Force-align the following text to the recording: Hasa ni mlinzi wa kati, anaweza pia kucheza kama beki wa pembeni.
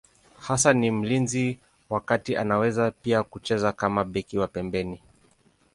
Hasa 0.39 0.73
ni 0.73 0.91
mlinzi 0.91 1.59
wa 1.89 2.01
kati, 2.01 2.35
anaweza 2.37 2.91
pia 2.91 3.23
kucheza 3.23 3.71
kama 3.71 4.03
beki 4.05 4.37
wa 4.37 4.47
pembeni. 4.47 4.99